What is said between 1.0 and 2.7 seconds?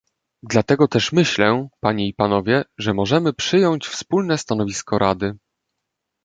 myślę, panie i panowie,